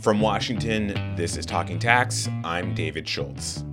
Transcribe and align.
From 0.00 0.20
Washington, 0.20 1.16
this 1.16 1.36
is 1.36 1.44
Talking 1.44 1.80
Tax. 1.80 2.28
I'm 2.44 2.72
David 2.72 3.08
Schultz. 3.08 3.64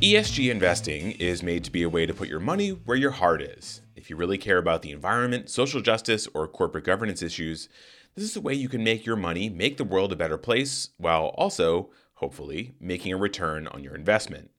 ESG 0.00 0.52
investing 0.52 1.12
is 1.12 1.42
made 1.42 1.64
to 1.64 1.72
be 1.72 1.82
a 1.82 1.88
way 1.88 2.06
to 2.06 2.14
put 2.14 2.28
your 2.28 2.38
money 2.38 2.70
where 2.70 2.96
your 2.96 3.10
heart 3.10 3.42
is. 3.42 3.82
If 3.96 4.08
you 4.08 4.14
really 4.14 4.38
care 4.38 4.58
about 4.58 4.82
the 4.82 4.92
environment, 4.92 5.50
social 5.50 5.80
justice, 5.80 6.28
or 6.32 6.46
corporate 6.46 6.84
governance 6.84 7.22
issues, 7.22 7.68
this 8.14 8.24
is 8.24 8.36
a 8.36 8.40
way 8.40 8.54
you 8.54 8.68
can 8.68 8.84
make 8.84 9.04
your 9.04 9.16
money 9.16 9.48
make 9.48 9.78
the 9.78 9.84
world 9.84 10.12
a 10.12 10.16
better 10.16 10.38
place 10.38 10.90
while 10.98 11.26
also, 11.36 11.90
hopefully, 12.14 12.74
making 12.78 13.12
a 13.12 13.16
return 13.16 13.66
on 13.66 13.82
your 13.82 13.96
investment. 13.96 14.52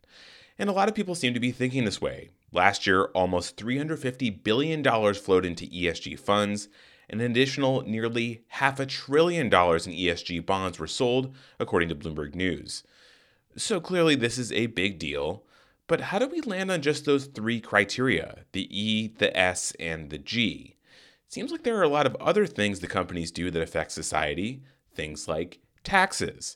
And 0.59 0.69
a 0.69 0.73
lot 0.73 0.89
of 0.89 0.95
people 0.95 1.15
seem 1.15 1.33
to 1.33 1.39
be 1.39 1.51
thinking 1.51 1.85
this 1.85 2.01
way. 2.01 2.31
Last 2.53 2.85
year, 2.85 3.05
almost 3.15 3.57
$350 3.57 4.43
billion 4.43 4.83
flowed 5.15 5.43
into 5.43 5.65
ESG 5.65 6.19
funds, 6.19 6.69
and 7.09 7.19
an 7.19 7.31
additional 7.31 7.81
nearly 7.81 8.43
half 8.49 8.79
a 8.79 8.85
trillion 8.85 9.49
dollars 9.49 9.87
in 9.87 9.93
ESG 9.93 10.45
bonds 10.45 10.77
were 10.77 10.87
sold, 10.87 11.35
according 11.59 11.89
to 11.89 11.95
Bloomberg 11.95 12.35
News. 12.35 12.83
So 13.57 13.81
clearly, 13.81 14.13
this 14.15 14.37
is 14.37 14.51
a 14.51 14.67
big 14.67 14.99
deal. 14.99 15.43
But 15.87 16.01
how 16.01 16.19
do 16.19 16.27
we 16.27 16.41
land 16.41 16.71
on 16.71 16.81
just 16.81 17.05
those 17.05 17.25
three 17.25 17.59
criteria 17.59 18.45
the 18.51 18.67
E, 18.69 19.07
the 19.17 19.35
S, 19.35 19.73
and 19.79 20.11
the 20.11 20.19
G? 20.19 20.77
It 21.27 21.33
seems 21.33 21.51
like 21.51 21.63
there 21.63 21.77
are 21.77 21.83
a 21.83 21.89
lot 21.89 22.05
of 22.05 22.15
other 22.17 22.45
things 22.45 22.79
the 22.79 22.87
companies 22.87 23.31
do 23.31 23.49
that 23.51 23.61
affect 23.61 23.91
society, 23.91 24.61
things 24.93 25.27
like 25.27 25.59
taxes. 25.83 26.55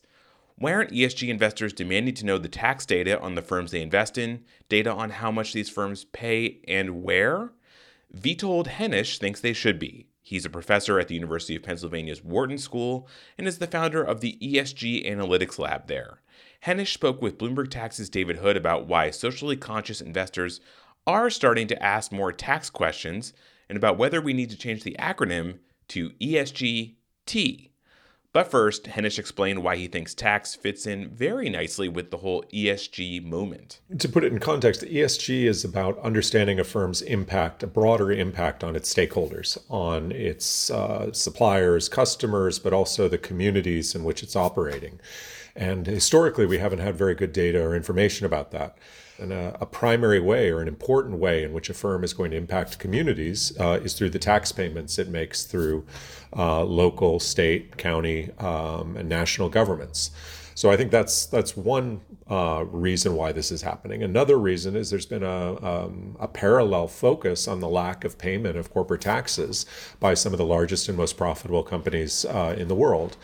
Why 0.59 0.73
aren't 0.73 0.91
ESG 0.91 1.27
investors 1.29 1.71
demanding 1.71 2.15
to 2.15 2.25
know 2.25 2.39
the 2.39 2.49
tax 2.49 2.83
data 2.87 3.19
on 3.21 3.35
the 3.35 3.43
firms 3.43 3.69
they 3.69 3.81
invest 3.81 4.17
in, 4.17 4.43
data 4.69 4.91
on 4.91 5.11
how 5.11 5.31
much 5.31 5.53
these 5.53 5.69
firms 5.69 6.05
pay 6.05 6.61
and 6.67 7.03
where? 7.03 7.51
Witold 8.11 8.65
Henisz 8.65 9.19
thinks 9.19 9.39
they 9.39 9.53
should 9.53 9.77
be. 9.77 10.07
He's 10.23 10.45
a 10.45 10.49
professor 10.49 10.99
at 10.99 11.09
the 11.09 11.13
University 11.13 11.55
of 11.55 11.61
Pennsylvania's 11.61 12.23
Wharton 12.23 12.57
School 12.57 13.07
and 13.37 13.47
is 13.47 13.59
the 13.59 13.67
founder 13.67 14.01
of 14.01 14.21
the 14.21 14.35
ESG 14.41 15.07
Analytics 15.07 15.59
Lab 15.59 15.85
there. 15.87 16.21
Henisz 16.65 16.91
spoke 16.91 17.21
with 17.21 17.37
Bloomberg 17.37 17.69
Tax's 17.69 18.09
David 18.09 18.37
Hood 18.37 18.57
about 18.57 18.87
why 18.87 19.11
socially 19.11 19.57
conscious 19.57 20.01
investors 20.01 20.59
are 21.05 21.29
starting 21.29 21.67
to 21.67 21.83
ask 21.83 22.11
more 22.11 22.31
tax 22.31 22.71
questions 22.71 23.31
and 23.69 23.77
about 23.77 23.99
whether 23.99 24.19
we 24.19 24.33
need 24.33 24.49
to 24.49 24.57
change 24.57 24.83
the 24.83 24.95
acronym 24.97 25.59
to 25.89 26.09
ESGT. 26.19 27.66
But 28.37 28.51
first, 28.51 28.83
Henisz 28.83 29.17
explained 29.17 29.63
why 29.63 29.77
he 29.77 29.87
thinks 29.87 30.13
tax 30.13 30.53
fits 30.53 30.85
in 30.85 31.09
very 31.09 31.49
nicely 31.49 31.89
with 31.89 32.11
the 32.11 32.17
whole 32.17 32.43
ESG 32.53 33.23
moment. 33.23 33.79
To 33.97 34.07
put 34.07 34.23
it 34.23 34.31
in 34.31 34.37
context, 34.37 34.83
ESG 34.83 35.45
is 35.45 35.65
about 35.65 35.97
understanding 36.01 36.59
a 36.59 36.63
firm's 36.63 37.01
impact, 37.01 37.63
a 37.63 37.65
broader 37.65 38.11
impact 38.11 38.63
on 38.63 38.75
its 38.75 38.93
stakeholders, 38.93 39.57
on 39.71 40.11
its 40.11 40.69
uh, 40.69 41.11
suppliers, 41.13 41.89
customers, 41.89 42.59
but 42.59 42.73
also 42.73 43.07
the 43.07 43.17
communities 43.17 43.95
in 43.95 44.03
which 44.03 44.21
it's 44.21 44.35
operating. 44.35 44.99
And 45.55 45.87
historically, 45.87 46.45
we 46.45 46.59
haven't 46.59 46.77
had 46.77 46.95
very 46.95 47.15
good 47.15 47.33
data 47.33 47.59
or 47.59 47.75
information 47.75 48.27
about 48.27 48.51
that. 48.51 48.77
And 49.19 49.33
a, 49.33 49.57
a, 49.59 49.65
primary 49.65 50.19
way 50.19 50.51
or 50.51 50.61
an 50.61 50.67
important 50.67 51.17
way 51.17 51.43
in 51.43 51.51
which 51.51 51.69
a 51.69 51.73
firm 51.73 52.03
is 52.03 52.13
going 52.13 52.31
to 52.31 52.37
impact 52.37 52.77
communities 52.77 53.51
uh, 53.59 53.79
is 53.83 53.93
through 53.93 54.11
the 54.11 54.19
tax 54.19 54.51
payments 54.51 54.99
it 54.99 55.09
makes 55.09 55.43
through 55.43 55.85
uh, 56.35 56.63
local, 56.63 57.19
state, 57.19 57.77
county, 57.77 58.29
um, 58.37 58.95
and 58.95 59.09
national 59.09 59.49
governments. 59.49 60.11
So 60.57 60.71
I 60.71 60.75
think 60.75 60.89
that's 60.89 61.27
that's 61.27 61.55
one 61.55 62.01
uh, 62.27 62.65
reason 62.71 63.15
why 63.15 63.31
this 63.31 63.51
is 63.51 63.61
happening. 63.61 64.01
Another 64.01 64.39
reason 64.39 64.75
is 64.75 64.89
there's 64.89 65.05
been 65.05 65.21
a, 65.21 65.63
um, 65.63 66.17
a 66.19 66.27
parallel 66.27 66.87
focus 66.87 67.47
on 67.47 67.59
the 67.59 67.69
lack 67.69 68.03
of 68.03 68.17
payment 68.17 68.57
of 68.57 68.73
corporate 68.73 69.01
taxes 69.01 69.67
by 69.99 70.15
some 70.15 70.33
of 70.33 70.39
the 70.39 70.45
largest 70.45 70.89
and 70.89 70.97
most 70.97 71.15
profitable 71.15 71.61
companies 71.61 72.25
uh, 72.25 72.55
in 72.57 72.69
the 72.69 72.75
world 72.75 73.17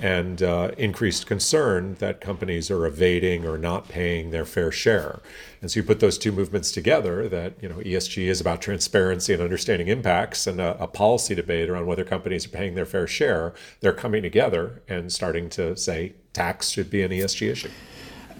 and 0.00 0.42
uh, 0.42 0.70
increased 0.78 1.26
concern 1.26 1.94
that 1.98 2.20
companies 2.20 2.70
are 2.70 2.86
evading 2.86 3.46
or 3.46 3.58
not 3.58 3.88
paying 3.88 4.30
their 4.30 4.44
fair 4.44 4.70
share. 4.70 5.20
And 5.60 5.70
so 5.70 5.80
you 5.80 5.84
put 5.84 6.00
those 6.00 6.18
two 6.18 6.32
movements 6.32 6.70
together 6.70 7.28
that 7.28 7.54
you 7.60 7.68
know 7.68 7.76
ESG 7.76 8.26
is 8.26 8.40
about 8.40 8.62
transparency 8.62 9.32
and 9.32 9.42
understanding 9.42 9.88
impacts 9.88 10.46
and 10.46 10.60
a, 10.60 10.80
a 10.82 10.86
policy 10.86 11.34
debate 11.34 11.68
around 11.68 11.86
whether 11.86 12.04
companies 12.04 12.46
are 12.46 12.50
paying 12.50 12.74
their 12.74 12.86
fair 12.86 13.06
share. 13.06 13.54
They're 13.80 13.92
coming 13.92 14.22
together 14.22 14.82
and 14.88 15.12
starting 15.12 15.48
to 15.50 15.76
say 15.76 16.14
tax 16.32 16.70
should 16.70 16.90
be 16.90 17.02
an 17.02 17.10
ESG 17.10 17.50
issue. 17.50 17.70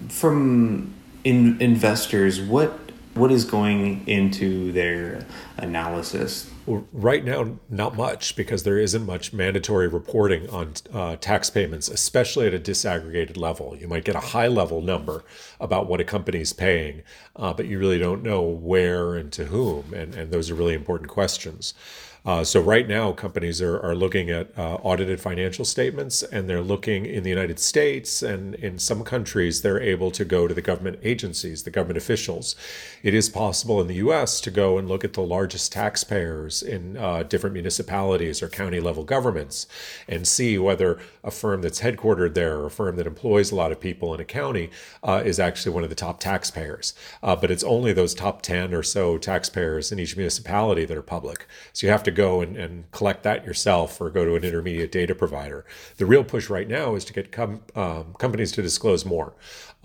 From 0.09 0.94
in 1.25 1.60
investors, 1.60 2.41
what 2.41 2.88
what 3.19 3.33
is 3.33 3.45
going 3.45 4.06
into 4.06 4.73
their 4.73 5.27
analysis? 5.56 6.51
Right 6.67 7.25
now, 7.25 7.56
not 7.69 7.97
much 7.97 8.37
because 8.37 8.62
there 8.62 8.79
isn't 8.79 9.05
much 9.05 9.33
mandatory 9.33 9.89
reporting 9.89 10.49
on 10.51 10.75
uh, 10.93 11.17
tax 11.17 11.49
payments, 11.51 11.89
especially 11.89 12.47
at 12.47 12.55
a 12.55 12.59
disaggregated 12.59 13.37
level. 13.37 13.77
You 13.77 13.89
might 13.89 14.05
get 14.05 14.15
a 14.15 14.21
high 14.21 14.49
level 14.49 14.83
number 14.83 15.25
about 15.61 15.89
what 15.89 16.01
a 16.01 16.05
company 16.05 16.41
is 16.41 16.53
paying, 16.53 17.03
uh, 17.37 17.55
but 17.55 17.67
you 17.67 17.78
really 17.78 17.99
don't 17.99 18.23
know 18.23 18.43
where 18.43 19.15
and 19.15 19.33
to 19.33 19.47
whom. 19.47 19.95
And, 19.95 20.15
and 20.15 20.31
those 20.31 20.51
are 20.51 20.55
really 20.55 20.75
important 20.75 21.11
questions. 21.11 21.75
Uh, 22.25 22.45
so 22.45 22.61
right 22.61 22.89
now, 22.89 23.12
companies 23.12 23.62
are, 23.62 23.81
are 23.81 23.95
looking 23.95 24.31
at 24.31 24.56
uh, 24.59 24.75
audited 24.77 25.21
financial 25.21 25.65
statements, 25.65 26.23
and 26.23 26.49
they're 26.49 26.62
looking 26.62 27.06
in 27.06 27.23
the 27.23 27.31
United 27.31 27.59
States 27.59 28.23
and 28.23 28.55
in 28.56 28.79
some 28.79 29.05
countries, 29.05 29.62
they're 29.62 29.81
able 29.81 30.11
to 30.11 30.25
go 30.25 30.47
to 30.47 30.55
the 30.55 30.62
government 30.62 30.99
agencies, 31.03 31.62
the 31.62 31.71
government 31.71 31.97
officials. 31.97 32.57
It 33.03 33.15
is 33.15 33.28
possible 33.28 33.81
in 33.81 33.87
the 33.87 33.95
U.S. 33.97 34.41
to 34.43 34.51
go 34.51 34.78
and 34.78 34.89
look 34.89 35.05
at 35.05 35.15
the 35.15 35.23
largest 35.23 35.73
taxpayers 35.73 36.62
in 36.62 36.97
uh, 36.97 37.23
different 37.23 37.55
municipalities 37.55 38.43
or 38.43 38.49
county 38.49 38.81
level 38.81 39.05
governments, 39.05 39.67
and 40.07 40.27
see 40.27 40.59
whether 40.59 40.99
a 41.25 41.31
firm 41.31 41.62
that's 41.62 41.81
headquartered 41.81 42.34
there 42.34 42.59
or 42.59 42.67
a 42.67 42.71
firm 42.71 42.97
that 42.97 43.07
employs 43.07 43.51
a 43.51 43.57
lot 43.57 43.73
of 43.73 43.81
people 43.81 44.15
in 44.15 44.21
a 44.21 44.25
county 44.25 44.71
uh, 45.03 45.23
is 45.25 45.39
actually 45.39 45.73
one 45.73 45.84
of 45.84 45.91
the 45.91 45.95
top 45.95 46.21
taxpayers. 46.21 46.95
Uh, 47.23 47.37
but 47.37 47.51
it's 47.51 47.65
only 47.65 47.93
those 47.93 48.15
top 48.15 48.43
ten 48.43 48.75
or 48.75 48.83
so 48.83 49.19
taxpayers 49.19 49.93
in 49.93 49.99
each 49.99 50.17
municipality 50.17 50.84
that 50.84 50.97
are 50.97 51.03
public. 51.03 51.47
So 51.73 51.87
you 51.87 51.91
have 51.91 52.03
to 52.05 52.08
go 52.11 52.41
and, 52.41 52.57
and 52.57 52.91
collect 52.91 53.23
that 53.23 53.45
yourself 53.45 54.01
or 54.01 54.11
go 54.11 54.25
to 54.25 54.35
an 54.35 54.45
intermediate 54.45 54.93
data 54.93 55.15
provider. 55.15 55.65
The 55.97 56.07
real 56.07 56.25
push 56.25 56.49
right 56.51 56.69
now 56.69 56.95
is 56.95 57.05
to 57.07 57.13
get 57.13 57.33
com- 57.33 57.63
um, 57.75 58.15
companies 58.19 58.53
to 58.53 58.63
disclose 58.63 59.05
more, 59.05 59.35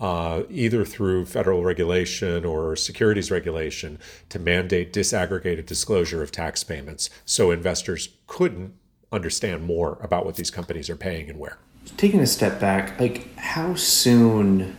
uh, 0.00 0.42
either 0.50 0.84
through 0.84 1.26
federal 1.26 1.62
regulation 1.64 2.44
or 2.44 2.76
securities 2.76 3.30
regulation 3.30 3.98
to 4.28 4.38
mandate 4.38 4.92
disaggregated 4.92 5.66
disclosure 5.66 6.22
of 6.22 6.30
tax 6.30 6.64
payments 6.64 7.10
so 7.24 7.50
investors 7.50 8.10
couldn't 8.26 8.74
understand 9.12 9.64
more 9.64 9.98
about 10.00 10.24
what 10.26 10.36
these 10.36 10.50
companies 10.50 10.90
are 10.90 10.96
paying 10.96 11.30
and 11.30 11.38
where. 11.38 11.58
Taking 11.96 12.20
a 12.20 12.26
step 12.26 12.60
back, 12.60 12.98
like 12.98 13.34
how 13.36 13.74
soon 13.74 14.76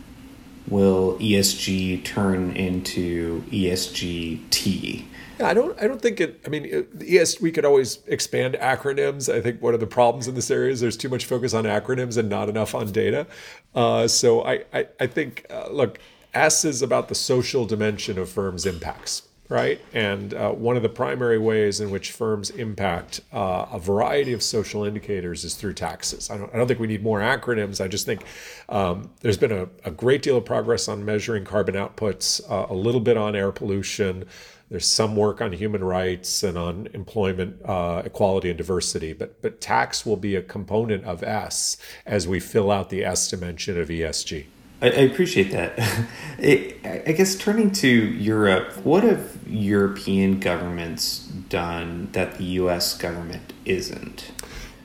will 0.68 1.18
ESG 1.20 2.04
turn 2.04 2.52
into 2.56 3.42
ESGT? 3.44 5.06
I 5.41 5.53
don't. 5.53 5.81
I 5.81 5.88
don't 5.88 6.01
think 6.01 6.22
it. 6.22 6.41
I 6.46 6.50
mean, 6.50 6.88
yes, 7.00 7.41
we 7.41 7.51
could 7.51 7.66
always 7.66 8.00
expand 8.07 8.56
acronyms. 8.56 9.34
I 9.34 9.41
think 9.41 9.62
one 9.62 9.73
of 9.73 9.79
the 9.79 9.88
problems 9.88 10.28
in 10.28 10.35
this 10.35 10.50
area 10.50 10.72
is 10.72 10.79
there's 10.79 10.97
too 10.97 11.09
much 11.09 11.25
focus 11.25 11.53
on 11.53 11.66
acronyms 11.66 12.18
and 12.18 12.29
not 12.29 12.50
enough 12.50 12.73
on 12.75 12.91
data. 12.91 13.28
Uh, 13.73 14.07
so 14.07 14.44
I, 14.44 14.63
I, 14.73 14.88
I 15.00 15.07
think, 15.07 15.46
uh, 15.50 15.68
look, 15.69 16.00
S 16.34 16.66
is 16.66 16.81
about 16.81 17.07
the 17.07 17.16
social 17.16 17.66
dimension 17.66 18.18
of 18.18 18.29
firms' 18.29 18.66
impacts, 18.66 19.23
right? 19.50 19.79
And 19.94 20.34
uh, 20.34 20.51
one 20.51 20.75
of 20.78 20.84
the 20.84 20.90
primary 20.90 21.38
ways 21.38 21.79
in 21.79 21.90
which 21.90 22.12
firms 22.12 22.50
impact 22.50 23.22
uh, 23.34 23.66
a 23.72 23.79
variety 23.79 24.34
of 24.34 24.44
social 24.44 24.84
indicators 24.84 25.44
is 25.44 25.56
through 25.56 25.73
taxes. 25.73 26.29
I 26.29 26.38
don't, 26.38 26.53
I 26.53 26.57
don't 26.57 26.67
think 26.67 26.79
we 26.79 26.88
need 26.88 27.03
more 27.03 27.19
acronyms. 27.19 27.84
I 27.84 27.88
just 27.88 28.06
think 28.06 28.23
um, 28.69 29.09
there's 29.22 29.38
been 29.38 29.52
a, 29.52 29.67
a, 29.85 29.91
great 29.91 30.22
deal 30.22 30.38
of 30.38 30.46
progress 30.46 30.88
on 30.88 31.06
measuring 31.06 31.46
carbon 31.46 31.75
outputs, 31.75 32.41
uh, 32.50 32.67
a 32.69 32.75
little 32.75 33.02
bit 33.02 33.16
on 33.17 33.35
air 33.35 33.52
pollution. 33.52 34.25
There's 34.70 34.88
some 34.88 35.16
work 35.16 35.42
on 35.42 35.53
human 35.53 35.84
rights 35.84 36.41
and 36.41 36.58
on 36.58 36.88
employment 36.94 37.62
uh, 37.64 38.02
equality 38.03 38.50
and 38.50 38.58
diversity, 38.58 39.14
but 39.14 39.41
but 39.41 39.62
tax 39.62 40.06
will 40.06 40.17
be 40.17 40.35
a 40.35 40.41
component 40.41 41.03
of 41.06 41.22
S 41.22 41.78
as 42.06 42.28
we 42.28 42.40
fill 42.40 42.72
out 42.72 42.90
the 42.90 43.06
S 43.06 43.29
dimension 43.29 43.79
of 43.79 43.90
ESG. 43.90 44.46
I, 44.82 44.88
I 44.88 45.02
appreciate 45.12 45.52
that. 45.52 45.79
It, 46.38 46.85
I 46.85 47.14
guess 47.14 47.35
turning 47.35 47.72
to 47.72 47.88
Europe, 47.88 48.73
what 48.84 49.03
have 49.03 49.38
European 49.47 50.40
governments 50.41 51.20
done 51.20 52.09
that 52.12 52.38
the 52.38 52.44
U.S. 52.59 52.97
government 52.97 53.53
isn't? 53.64 54.32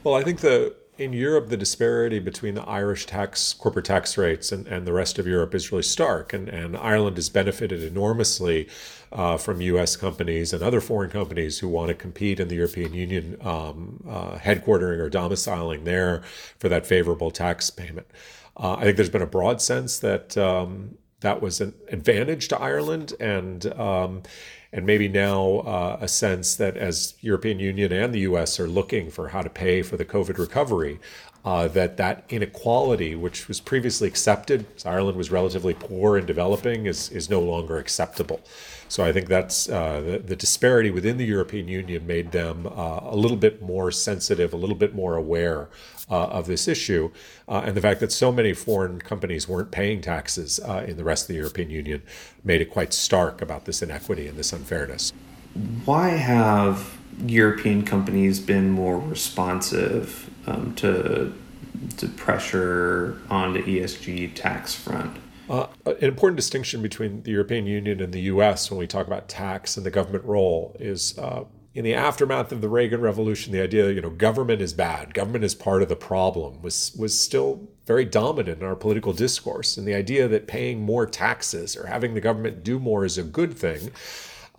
Well, 0.04 0.14
I 0.14 0.22
think 0.22 0.40
the 0.40 0.76
in 1.00 1.14
Europe, 1.14 1.48
the 1.48 1.56
disparity 1.56 2.18
between 2.18 2.54
the 2.54 2.62
Irish 2.62 3.06
tax 3.06 3.54
corporate 3.54 3.86
tax 3.86 4.18
rates 4.18 4.52
and, 4.52 4.66
and 4.66 4.86
the 4.86 4.92
rest 4.92 5.18
of 5.18 5.26
Europe 5.26 5.54
is 5.54 5.72
really 5.72 5.82
stark. 5.82 6.34
And, 6.34 6.46
and 6.50 6.76
Ireland 6.76 7.16
has 7.16 7.30
benefited 7.30 7.82
enormously 7.82 8.68
uh, 9.10 9.38
from 9.38 9.62
U.S. 9.62 9.96
companies 9.96 10.52
and 10.52 10.62
other 10.62 10.80
foreign 10.82 11.08
companies 11.08 11.58
who 11.58 11.68
want 11.68 11.88
to 11.88 11.94
compete 11.94 12.38
in 12.38 12.48
the 12.48 12.56
European 12.56 12.92
Union, 12.92 13.38
um, 13.40 14.04
uh, 14.06 14.36
headquartering 14.36 14.98
or 14.98 15.08
domiciling 15.08 15.84
there 15.84 16.22
for 16.58 16.68
that 16.68 16.86
favorable 16.86 17.30
tax 17.30 17.70
payment. 17.70 18.06
Uh, 18.54 18.74
I 18.74 18.82
think 18.82 18.96
there's 18.96 19.08
been 19.08 19.22
a 19.22 19.26
broad 19.26 19.62
sense 19.62 19.98
that 20.00 20.36
um, 20.36 20.98
that 21.20 21.40
was 21.40 21.62
an 21.62 21.72
advantage 21.88 22.48
to 22.48 22.60
Ireland, 22.60 23.14
and 23.18 23.64
um, 23.72 24.22
and 24.72 24.86
maybe 24.86 25.08
now 25.08 25.58
uh, 25.60 25.98
a 26.00 26.08
sense 26.08 26.54
that 26.56 26.76
as 26.76 27.14
European 27.20 27.58
Union 27.58 27.92
and 27.92 28.14
the 28.14 28.20
U.S. 28.20 28.60
are 28.60 28.68
looking 28.68 29.10
for 29.10 29.28
how 29.28 29.42
to 29.42 29.50
pay 29.50 29.82
for 29.82 29.96
the 29.96 30.04
COVID 30.04 30.38
recovery, 30.38 31.00
uh, 31.44 31.68
that 31.68 31.96
that 31.96 32.24
inequality, 32.28 33.14
which 33.14 33.48
was 33.48 33.60
previously 33.60 34.06
accepted, 34.06 34.66
Ireland 34.84 35.16
was 35.16 35.30
relatively 35.30 35.74
poor 35.74 36.16
and 36.16 36.26
developing, 36.26 36.86
is 36.86 37.10
is 37.10 37.30
no 37.30 37.40
longer 37.40 37.78
acceptable. 37.78 38.40
So 38.88 39.04
I 39.04 39.12
think 39.12 39.28
that's 39.28 39.68
uh, 39.68 40.00
the, 40.00 40.18
the, 40.18 40.34
disparity 40.34 40.90
within 40.90 41.16
the 41.16 41.24
European 41.24 41.68
Union 41.68 42.08
made 42.08 42.32
them 42.32 42.66
uh, 42.66 42.98
a 43.02 43.14
little 43.14 43.36
bit 43.36 43.62
more 43.62 43.92
sensitive, 43.92 44.52
a 44.52 44.56
little 44.56 44.74
bit 44.74 44.96
more 44.96 45.14
aware 45.14 45.68
uh, 46.10 46.26
of 46.26 46.48
this 46.48 46.66
issue, 46.66 47.12
uh, 47.48 47.62
and 47.64 47.76
the 47.76 47.80
fact 47.80 48.00
that 48.00 48.10
so 48.10 48.32
many 48.32 48.52
foreign 48.52 49.00
companies 49.00 49.46
weren't 49.48 49.70
paying 49.70 50.00
taxes 50.00 50.58
uh, 50.58 50.84
in 50.88 50.96
the 50.96 51.04
rest 51.04 51.24
of 51.24 51.28
the 51.28 51.34
European 51.34 51.70
Union 51.70 52.02
made 52.42 52.60
it 52.60 52.70
quite 52.70 52.92
stark 52.92 53.40
about 53.40 53.64
this 53.64 53.80
inequity 53.80 54.26
and 54.26 54.36
this 54.36 54.52
unfairness. 54.52 55.12
Why 55.84 56.08
have 56.08 56.98
European 57.26 57.84
companies 57.84 58.40
been 58.40 58.70
more 58.70 58.98
responsive 58.98 60.29
um, 60.46 60.74
to 60.76 61.32
to 61.96 62.08
pressure 62.08 63.18
on 63.30 63.54
the 63.54 63.62
ESG 63.62 64.34
tax 64.34 64.74
front? 64.74 65.16
Uh, 65.48 65.66
an 65.84 65.96
important 66.00 66.36
distinction 66.36 66.82
between 66.82 67.22
the 67.22 67.32
European 67.32 67.66
Union 67.66 68.00
and 68.00 68.12
the 68.12 68.20
US 68.22 68.70
when 68.70 68.78
we 68.78 68.86
talk 68.86 69.06
about 69.06 69.28
tax 69.28 69.76
and 69.76 69.84
the 69.84 69.90
government 69.90 70.24
role 70.24 70.76
is 70.78 71.18
uh, 71.18 71.44
in 71.74 71.84
the 71.84 71.94
aftermath 71.94 72.50
of 72.52 72.60
the 72.60 72.68
Reagan 72.68 73.00
Revolution, 73.00 73.52
the 73.52 73.60
idea 73.60 73.90
you 73.90 74.00
know 74.00 74.10
government 74.10 74.60
is 74.60 74.72
bad, 74.72 75.14
government 75.14 75.44
is 75.44 75.54
part 75.54 75.82
of 75.82 75.88
the 75.88 75.96
problem, 75.96 76.62
was 76.62 76.92
was 76.98 77.18
still 77.18 77.68
very 77.86 78.04
dominant 78.04 78.60
in 78.60 78.66
our 78.66 78.76
political 78.76 79.12
discourse. 79.12 79.76
And 79.76 79.86
the 79.86 79.94
idea 79.94 80.28
that 80.28 80.46
paying 80.46 80.80
more 80.80 81.06
taxes 81.06 81.76
or 81.76 81.86
having 81.86 82.14
the 82.14 82.20
government 82.20 82.62
do 82.62 82.78
more 82.78 83.04
is 83.04 83.18
a 83.18 83.22
good 83.22 83.56
thing 83.56 83.90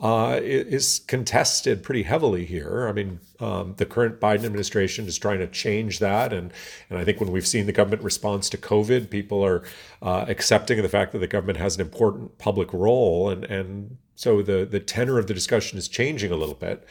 uh, 0.01 0.39
is 0.41 0.99
contested 1.05 1.83
pretty 1.83 2.03
heavily 2.03 2.43
here. 2.43 2.87
I 2.89 2.91
mean, 2.91 3.19
um, 3.39 3.75
the 3.77 3.85
current 3.85 4.19
Biden 4.19 4.45
administration 4.45 5.05
is 5.05 5.17
trying 5.19 5.37
to 5.39 5.47
change 5.47 5.99
that, 5.99 6.33
and 6.33 6.51
and 6.89 6.97
I 6.97 7.05
think 7.05 7.19
when 7.19 7.31
we've 7.31 7.47
seen 7.47 7.67
the 7.67 7.71
government 7.71 8.01
response 8.01 8.49
to 8.49 8.57
COVID, 8.57 9.11
people 9.11 9.45
are 9.45 9.63
uh, 10.01 10.25
accepting 10.27 10.81
the 10.81 10.89
fact 10.89 11.11
that 11.11 11.19
the 11.19 11.27
government 11.27 11.59
has 11.59 11.75
an 11.75 11.81
important 11.81 12.39
public 12.39 12.73
role, 12.73 13.29
and 13.29 13.43
and 13.45 13.97
so 14.15 14.41
the 14.41 14.65
the 14.65 14.79
tenor 14.79 15.19
of 15.19 15.27
the 15.27 15.35
discussion 15.35 15.77
is 15.77 15.87
changing 15.87 16.31
a 16.31 16.35
little 16.35 16.55
bit. 16.55 16.83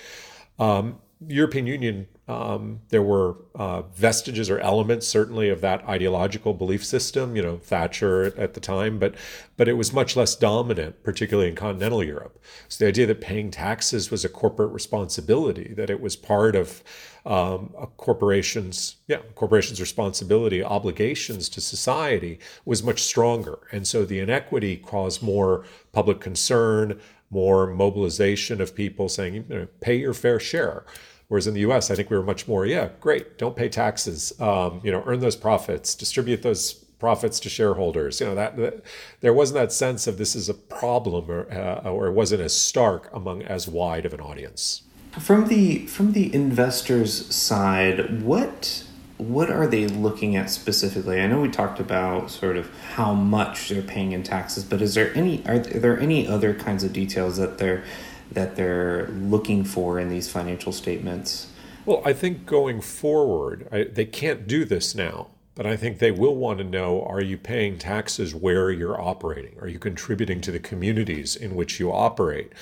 Um, 0.61 1.01
European 1.27 1.67
Union, 1.67 2.07
um, 2.31 2.81
there 2.91 3.03
were 3.03 3.37
uh, 3.57 3.83
vestiges 3.83 4.49
or 4.49 4.61
elements 4.61 5.09
certainly 5.09 5.49
of 5.49 5.61
that 5.63 5.83
ideological 5.89 6.55
belief 6.55 6.85
system. 6.85 7.35
You 7.35 7.43
know, 7.43 7.57
Thatcher 7.57 8.27
at 8.39 8.55
the 8.55 8.61
time, 8.61 9.01
but 9.01 9.17
but 9.57 9.67
it 9.67 9.73
was 9.73 9.93
much 9.93 10.17
less 10.17 10.37
dominant, 10.37 11.03
particularly 11.03 11.49
in 11.49 11.57
continental 11.57 12.05
Europe. 12.05 12.41
So 12.69 12.85
the 12.85 12.89
idea 12.89 13.07
that 13.07 13.21
paying 13.21 13.51
taxes 13.51 14.13
was 14.13 14.25
a 14.25 14.29
corporate 14.29 14.71
responsibility, 14.71 15.75
that 15.75 15.91
it 15.91 16.01
was 16.01 16.15
part 16.15 16.55
of 16.55 16.85
um, 17.27 17.75
a 17.77 17.89
corporation's 17.89 18.97
yeah 19.09 19.23
corporation's 19.35 19.81
responsibility, 19.81 20.63
obligations 20.63 21.49
to 21.49 21.61
society, 21.61 22.39
was 22.65 22.85
much 22.85 23.03
stronger, 23.03 23.59
and 23.73 23.89
so 23.89 24.05
the 24.05 24.21
inequity 24.21 24.77
caused 24.77 25.21
more 25.21 25.65
public 25.93 26.21
concern 26.21 27.01
more 27.33 27.69
mobilization 27.69 28.61
of 28.61 28.75
people 28.75 29.09
saying, 29.09 29.35
you 29.35 29.45
know, 29.49 29.69
pay 29.81 29.97
your 29.97 30.13
fair 30.13 30.41
share. 30.41 30.85
Whereas 31.31 31.47
in 31.47 31.55
the 31.55 31.61
U.S., 31.61 31.93
I 31.93 31.95
think 31.95 32.11
we 32.11 32.17
were 32.17 32.25
much 32.25 32.49
more, 32.49 32.67
yeah, 32.67 32.89
great, 33.01 33.39
don't 33.39 33.55
pay 33.55 33.69
taxes, 33.69 34.33
um, 34.41 34.81
you 34.83 34.91
know, 34.91 35.05
earn 35.07 35.21
those 35.21 35.37
profits, 35.37 35.95
distribute 35.95 36.43
those 36.43 36.73
profits 36.99 37.39
to 37.41 37.49
shareholders. 37.49 38.21
You 38.21 38.27
know 38.27 38.35
that, 38.35 38.57
that 38.57 38.83
there 39.21 39.33
wasn't 39.33 39.61
that 39.61 39.73
sense 39.73 40.09
of 40.09 40.19
this 40.19 40.35
is 40.35 40.49
a 40.49 40.55
problem, 40.55 41.31
or 41.31 41.49
uh, 41.53 41.89
or 41.89 42.09
it 42.09 42.15
wasn't 42.15 42.41
as 42.41 42.57
stark 42.57 43.09
among 43.13 43.43
as 43.45 43.69
wide 43.69 44.07
of 44.07 44.13
an 44.13 44.21
audience. 44.21 44.83
From 45.21 45.47
the 45.47 45.87
from 45.87 46.15
the 46.15 46.35
investors' 46.35 47.33
side, 47.33 48.23
what 48.23 48.85
what 49.17 49.51
are 49.51 49.69
they 49.69 49.87
looking 49.87 50.35
at 50.35 50.51
specifically? 50.51 51.21
I 51.21 51.29
know 51.29 51.41
we 51.41 51.49
talked 51.49 51.79
about 51.79 52.29
sort 52.33 52.57
of 52.57 52.69
how 52.95 53.15
much 53.15 53.69
they're 53.69 53.83
paying 53.83 54.11
in 54.11 54.25
taxes, 54.25 54.65
but 54.65 54.83
is 54.83 54.95
there 54.95 55.17
any 55.17 55.47
are 55.47 55.61
there 55.61 55.99
any 56.01 56.27
other 56.27 56.55
kinds 56.55 56.83
of 56.83 56.93
details 56.93 57.37
that 57.37 57.59
they're 57.59 57.85
that 58.33 58.57
they're 58.57 59.09
looking 59.09 59.65
for 59.65 59.99
in 59.99 60.09
these 60.09 60.31
financial 60.31 60.73
statements? 60.73 61.49
Well, 61.87 62.03
I 62.05 62.13
think 62.13 62.47
going 62.47 62.81
forward, 62.81 63.69
I, 63.73 63.85
they 63.85 64.05
can't 64.05 64.47
do 64.47 64.65
this 64.65 64.95
now, 64.95 65.29
but 65.55 65.67
I 65.67 65.77
think 65.77 65.99
they 65.99 66.11
will 66.11 66.37
want 66.37 66.59
to 66.59 66.65
know 66.65 67.03
are 67.03 67.21
you 67.21 67.37
paying 67.37 67.79
taxes 67.79 68.35
where 68.35 68.71
you're 68.71 69.01
operating? 69.01 69.59
Are 69.61 69.69
you 69.69 69.79
contributing 69.79 70.41
to 70.43 70.51
the 70.51 70.61
communities 70.61 71.37
in 71.37 71.55
which 71.55 71.81
you 71.81 71.93
operate? 71.93 72.53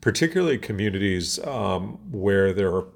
Particularly 0.00 0.58
communities 0.58 1.38
um, 1.46 1.98
where 2.10 2.52
there 2.52 2.74
are 2.74 2.86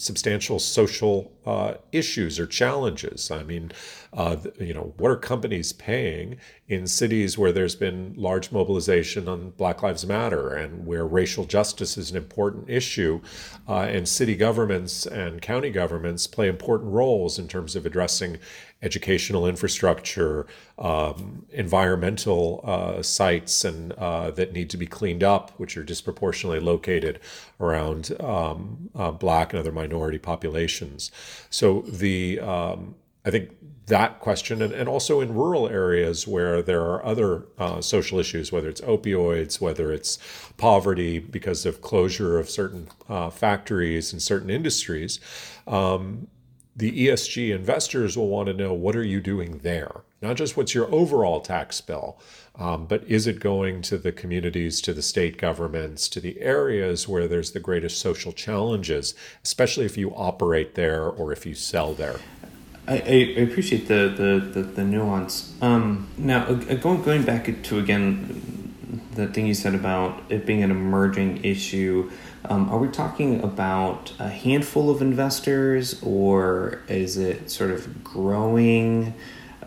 substantial 0.00 0.58
social 0.58 1.30
uh, 1.44 1.74
issues 1.92 2.38
or 2.38 2.46
challenges. 2.46 3.30
I 3.30 3.42
mean, 3.42 3.72
uh, 4.12 4.36
you 4.58 4.74
know, 4.74 4.94
what 4.96 5.10
are 5.10 5.16
companies 5.16 5.72
paying 5.72 6.38
in 6.68 6.86
cities 6.86 7.36
where 7.36 7.52
there's 7.52 7.74
been 7.74 8.14
large 8.16 8.50
mobilization 8.50 9.28
on 9.28 9.50
Black 9.50 9.82
Lives 9.82 10.06
Matter 10.06 10.54
and 10.54 10.86
where 10.86 11.06
racial 11.06 11.44
justice 11.44 11.98
is 11.98 12.10
an 12.10 12.16
important 12.16 12.68
issue, 12.70 13.20
uh, 13.68 13.80
and 13.80 14.08
city 14.08 14.36
governments 14.36 15.06
and 15.06 15.42
county 15.42 15.70
governments 15.70 16.26
play 16.26 16.48
important 16.48 16.90
roles 16.92 17.38
in 17.38 17.46
terms 17.46 17.76
of 17.76 17.86
addressing 17.86 18.38
educational 18.82 19.46
infrastructure, 19.46 20.46
um, 20.78 21.44
environmental 21.50 22.60
uh, 22.64 23.02
sites, 23.02 23.64
and 23.64 23.92
uh, 23.92 24.30
that 24.30 24.52
need 24.52 24.70
to 24.70 24.76
be 24.76 24.86
cleaned 24.86 25.22
up, 25.22 25.50
which 25.58 25.76
are 25.76 25.84
disproportionately 25.84 26.60
located 26.60 27.20
around 27.60 28.18
um, 28.20 28.90
uh, 28.94 29.10
Black 29.10 29.52
and 29.52 29.60
other 29.60 29.72
minority 29.72 30.18
populations. 30.18 31.10
So 31.50 31.82
the 31.82 32.40
um, 32.40 32.94
I 33.24 33.30
think 33.30 33.50
that 33.86 34.20
question, 34.20 34.62
and, 34.62 34.72
and 34.72 34.88
also 34.88 35.20
in 35.20 35.34
rural 35.34 35.68
areas 35.68 36.26
where 36.26 36.62
there 36.62 36.80
are 36.80 37.04
other 37.04 37.46
uh, 37.58 37.80
social 37.80 38.18
issues, 38.18 38.50
whether 38.50 38.68
it's 38.68 38.80
opioids, 38.80 39.60
whether 39.60 39.92
it's 39.92 40.18
poverty 40.56 41.18
because 41.18 41.66
of 41.66 41.82
closure 41.82 42.38
of 42.38 42.48
certain 42.48 42.88
uh, 43.08 43.28
factories 43.28 44.12
and 44.12 44.22
certain 44.22 44.48
industries, 44.48 45.20
um, 45.66 46.28
the 46.76 47.06
ESG 47.06 47.54
investors 47.54 48.16
will 48.16 48.28
want 48.28 48.46
to 48.46 48.54
know 48.54 48.72
what 48.72 48.96
are 48.96 49.04
you 49.04 49.20
doing 49.20 49.58
there? 49.58 50.02
Not 50.22 50.36
just 50.36 50.56
what's 50.56 50.74
your 50.74 50.92
overall 50.94 51.40
tax 51.40 51.80
bill, 51.80 52.18
um, 52.56 52.86
but 52.86 53.02
is 53.04 53.26
it 53.26 53.40
going 53.40 53.82
to 53.82 53.98
the 53.98 54.12
communities, 54.12 54.80
to 54.82 54.92
the 54.92 55.02
state 55.02 55.38
governments, 55.38 56.08
to 56.10 56.20
the 56.20 56.40
areas 56.40 57.08
where 57.08 57.26
there's 57.26 57.52
the 57.52 57.60
greatest 57.60 57.98
social 57.98 58.32
challenges, 58.32 59.14
especially 59.44 59.86
if 59.86 59.96
you 59.96 60.10
operate 60.14 60.74
there 60.74 61.06
or 61.06 61.32
if 61.32 61.46
you 61.46 61.54
sell 61.54 61.94
there? 61.94 62.16
I, 62.86 62.94
I 62.94 63.42
appreciate 63.42 63.88
the, 63.88 64.08
the, 64.08 64.60
the, 64.60 64.62
the 64.62 64.84
nuance. 64.84 65.54
Um, 65.62 66.08
now, 66.18 66.52
going, 66.52 67.02
going 67.02 67.22
back 67.22 67.62
to 67.62 67.78
again 67.78 68.59
the 69.12 69.26
thing 69.26 69.46
you 69.46 69.54
said 69.54 69.74
about 69.74 70.22
it 70.28 70.46
being 70.46 70.62
an 70.62 70.70
emerging 70.70 71.44
issue. 71.44 72.10
Um, 72.44 72.68
are 72.70 72.78
we 72.78 72.88
talking 72.88 73.42
about 73.42 74.12
a 74.18 74.28
handful 74.28 74.90
of 74.90 75.02
investors, 75.02 76.02
or 76.02 76.80
is 76.88 77.16
it 77.16 77.50
sort 77.50 77.70
of 77.70 78.02
growing, 78.02 79.14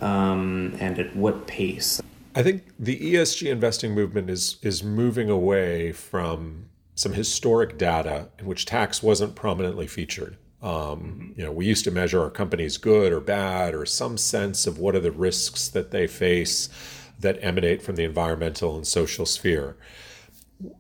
um, 0.02 0.76
and 0.80 0.98
at 0.98 1.16
what 1.16 1.46
pace? 1.46 2.02
I 2.36 2.42
think 2.42 2.64
the 2.80 3.14
ESG 3.14 3.52
investing 3.52 3.94
movement 3.94 4.30
is 4.30 4.58
is 4.64 4.84
moving 4.84 5.30
away 5.30 5.92
from 5.92 6.66
some 6.96 7.14
historic 7.14 7.78
data 7.78 8.30
in 8.40 8.46
which 8.46 8.66
tax 8.66 9.04
wasn't 9.04 9.36
prominently 9.36 9.88
featured. 9.88 10.38
Um, 10.62 11.34
you 11.36 11.44
know, 11.44 11.52
we 11.52 11.66
used 11.66 11.84
to 11.84 11.92
measure 11.92 12.22
our 12.22 12.30
companies 12.30 12.78
good 12.78 13.12
or 13.12 13.20
bad, 13.20 13.76
or 13.76 13.86
some 13.86 14.18
sense 14.18 14.66
of 14.66 14.80
what 14.80 14.96
are 14.96 15.00
the 15.00 15.12
risks 15.12 15.68
that 15.68 15.92
they 15.92 16.08
face 16.08 16.70
that 17.20 17.38
emanate 17.42 17.82
from 17.82 17.96
the 17.96 18.04
environmental 18.04 18.76
and 18.76 18.86
social 18.86 19.26
sphere 19.26 19.76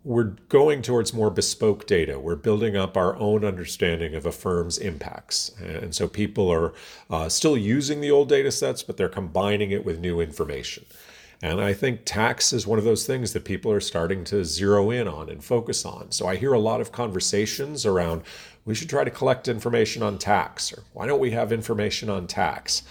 we're 0.03 0.35
going 0.49 0.81
towards 0.81 1.13
more 1.13 1.29
bespoke 1.29 1.85
data. 1.87 2.19
We're 2.19 2.35
building 2.35 2.75
up 2.77 2.95
our 2.95 3.15
own 3.17 3.43
understanding 3.43 4.15
of 4.15 4.25
a 4.25 4.31
firm's 4.31 4.77
impacts. 4.77 5.51
And 5.59 5.93
so 5.93 6.07
people 6.07 6.49
are 6.51 6.73
uh, 7.09 7.29
still 7.29 7.57
using 7.57 8.01
the 8.01 8.11
old 8.11 8.29
data 8.29 8.51
sets, 8.51 8.83
but 8.83 8.97
they're 8.97 9.09
combining 9.09 9.71
it 9.71 9.85
with 9.85 9.99
new 9.99 10.21
information. 10.21 10.85
And 11.41 11.59
I 11.59 11.73
think 11.73 12.01
tax 12.05 12.53
is 12.53 12.65
one 12.65 12.79
of 12.79 12.85
those 12.85 13.05
things 13.05 13.33
that 13.33 13.43
people 13.43 13.71
are 13.71 13.81
starting 13.81 14.23
to 14.25 14.45
zero 14.45 14.91
in 14.91 15.09
on 15.09 15.29
and 15.29 15.43
focus 15.43 15.85
on. 15.85 16.11
So 16.11 16.27
I 16.27 16.37
hear 16.37 16.53
a 16.53 16.59
lot 16.59 16.79
of 16.79 16.93
conversations 16.93 17.85
around 17.85 18.21
we 18.65 18.75
should 18.75 18.89
try 18.89 19.03
to 19.03 19.11
collect 19.11 19.49
information 19.49 20.01
on 20.03 20.17
tax, 20.17 20.71
or 20.71 20.83
why 20.93 21.05
don't 21.05 21.19
we 21.19 21.31
have 21.31 21.51
information 21.51 22.09
on 22.09 22.27
tax? 22.27 22.83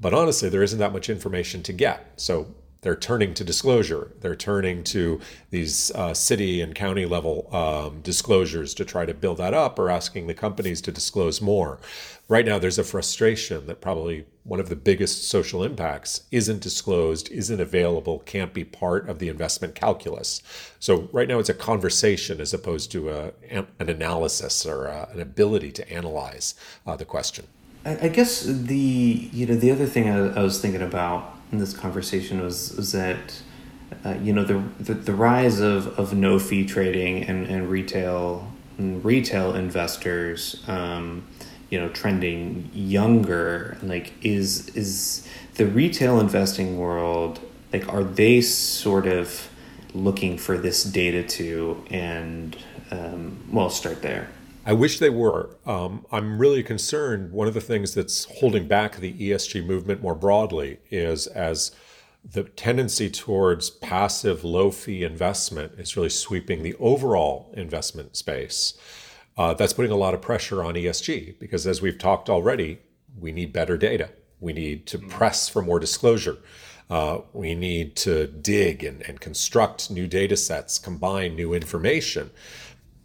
But 0.00 0.14
honestly, 0.14 0.48
there 0.48 0.62
isn't 0.62 0.78
that 0.78 0.92
much 0.92 1.10
information 1.10 1.64
to 1.64 1.72
get. 1.72 2.12
So 2.14 2.54
they're 2.82 2.96
turning 2.96 3.34
to 3.34 3.44
disclosure. 3.44 4.12
They're 4.20 4.36
turning 4.36 4.84
to 4.84 5.20
these 5.50 5.90
uh, 5.92 6.14
city 6.14 6.60
and 6.60 6.74
county 6.74 7.06
level 7.06 7.48
um, 7.54 8.00
disclosures 8.00 8.74
to 8.74 8.84
try 8.84 9.06
to 9.06 9.14
build 9.14 9.38
that 9.38 9.54
up 9.54 9.78
or 9.78 9.90
asking 9.90 10.26
the 10.26 10.34
companies 10.34 10.80
to 10.82 10.92
disclose 10.92 11.40
more. 11.40 11.80
Right 12.28 12.44
now, 12.44 12.58
there's 12.58 12.78
a 12.78 12.84
frustration 12.84 13.66
that 13.66 13.80
probably 13.80 14.26
one 14.42 14.60
of 14.60 14.68
the 14.68 14.76
biggest 14.76 15.28
social 15.28 15.62
impacts 15.62 16.22
isn't 16.30 16.60
disclosed, 16.60 17.30
isn't 17.30 17.60
available, 17.60 18.20
can't 18.20 18.52
be 18.52 18.64
part 18.64 19.08
of 19.08 19.18
the 19.20 19.28
investment 19.28 19.74
calculus. 19.74 20.42
So, 20.80 21.08
right 21.12 21.28
now, 21.28 21.38
it's 21.38 21.48
a 21.48 21.54
conversation 21.54 22.40
as 22.40 22.52
opposed 22.52 22.90
to 22.92 23.10
a, 23.10 23.32
an 23.50 23.66
analysis 23.78 24.66
or 24.66 24.86
a, 24.86 25.08
an 25.12 25.20
ability 25.20 25.72
to 25.72 25.92
analyze 25.92 26.54
uh, 26.86 26.96
the 26.96 27.04
question. 27.04 27.46
I, 27.84 28.08
guess 28.08 28.42
the 28.42 28.74
you 29.32 29.46
know 29.46 29.54
the 29.54 29.70
other 29.70 29.86
thing 29.86 30.08
I, 30.08 30.40
I 30.40 30.42
was 30.42 30.60
thinking 30.60 30.82
about 30.82 31.35
in 31.52 31.58
this 31.58 31.72
conversation 31.72 32.40
was, 32.40 32.74
was 32.76 32.92
that 32.92 33.42
uh, 34.04 34.14
you 34.22 34.32
know 34.32 34.44
the, 34.44 34.62
the, 34.82 34.94
the 34.94 35.14
rise 35.14 35.60
of, 35.60 35.98
of 35.98 36.12
no 36.12 36.38
fee 36.38 36.64
trading 36.64 37.22
and, 37.24 37.46
and 37.46 37.68
retail 37.70 38.50
and 38.78 39.04
retail 39.04 39.54
investors 39.54 40.62
um, 40.68 41.26
you 41.70 41.78
know 41.80 41.88
trending 41.90 42.70
younger 42.74 43.76
like 43.82 44.12
is 44.22 44.68
is 44.70 45.26
the 45.54 45.66
retail 45.66 46.20
investing 46.20 46.78
world 46.78 47.40
like 47.72 47.88
are 47.92 48.04
they 48.04 48.40
sort 48.40 49.06
of 49.06 49.48
looking 49.94 50.36
for 50.36 50.58
this 50.58 50.84
data 50.84 51.22
to 51.22 51.82
and 51.90 52.56
um, 52.90 53.38
well 53.50 53.70
start 53.70 54.02
there 54.02 54.28
I 54.68 54.72
wish 54.72 54.98
they 54.98 55.10
were. 55.10 55.56
Um, 55.64 56.04
I'm 56.10 56.40
really 56.40 56.64
concerned. 56.64 57.30
One 57.30 57.46
of 57.46 57.54
the 57.54 57.60
things 57.60 57.94
that's 57.94 58.24
holding 58.24 58.66
back 58.66 58.96
the 58.96 59.12
ESG 59.12 59.64
movement 59.64 60.02
more 60.02 60.16
broadly 60.16 60.78
is 60.90 61.28
as 61.28 61.70
the 62.24 62.42
tendency 62.42 63.08
towards 63.08 63.70
passive 63.70 64.42
low 64.42 64.72
fee 64.72 65.04
investment 65.04 65.74
is 65.78 65.96
really 65.96 66.08
sweeping 66.08 66.64
the 66.64 66.74
overall 66.80 67.54
investment 67.56 68.16
space. 68.16 68.76
Uh, 69.38 69.54
that's 69.54 69.72
putting 69.72 69.92
a 69.92 69.96
lot 69.96 70.14
of 70.14 70.20
pressure 70.20 70.64
on 70.64 70.74
ESG 70.74 71.38
because, 71.38 71.64
as 71.64 71.80
we've 71.80 71.98
talked 71.98 72.28
already, 72.28 72.80
we 73.16 73.30
need 73.30 73.52
better 73.52 73.76
data. 73.76 74.10
We 74.40 74.52
need 74.52 74.88
to 74.88 74.98
press 74.98 75.48
for 75.48 75.62
more 75.62 75.78
disclosure. 75.78 76.38
Uh, 76.90 77.20
we 77.32 77.54
need 77.54 77.94
to 77.96 78.26
dig 78.26 78.82
and, 78.82 79.02
and 79.02 79.20
construct 79.20 79.92
new 79.92 80.08
data 80.08 80.36
sets, 80.36 80.80
combine 80.80 81.36
new 81.36 81.54
information. 81.54 82.32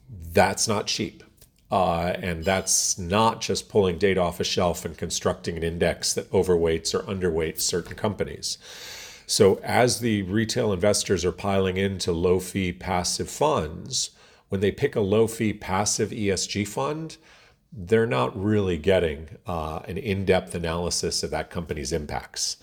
That's 0.10 0.68
not 0.68 0.88
cheap. 0.88 1.24
Uh, 1.71 2.13
and 2.19 2.43
that's 2.43 2.99
not 2.99 3.39
just 3.39 3.69
pulling 3.69 3.97
data 3.97 4.19
off 4.19 4.41
a 4.41 4.43
shelf 4.43 4.83
and 4.83 4.97
constructing 4.97 5.55
an 5.55 5.63
index 5.63 6.13
that 6.13 6.29
overweights 6.31 6.93
or 6.93 7.03
underweights 7.03 7.61
certain 7.61 7.95
companies. 7.95 8.57
So, 9.25 9.61
as 9.63 10.01
the 10.01 10.23
retail 10.23 10.73
investors 10.73 11.23
are 11.23 11.31
piling 11.31 11.77
into 11.77 12.11
low 12.11 12.41
fee 12.41 12.73
passive 12.73 13.29
funds, 13.29 14.09
when 14.49 14.59
they 14.59 14.71
pick 14.71 14.97
a 14.97 14.99
low 14.99 15.27
fee 15.27 15.53
passive 15.53 16.09
ESG 16.09 16.67
fund, 16.67 17.15
they're 17.71 18.05
not 18.05 18.37
really 18.37 18.77
getting 18.77 19.29
uh, 19.47 19.79
an 19.87 19.97
in 19.97 20.25
depth 20.25 20.53
analysis 20.53 21.23
of 21.23 21.31
that 21.31 21.49
company's 21.49 21.93
impacts. 21.93 22.57